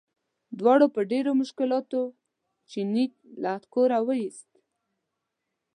[0.59, 2.01] دواړو په ډېرو مشکلاتو
[2.71, 3.05] چیني
[3.43, 4.49] له کوره وویست.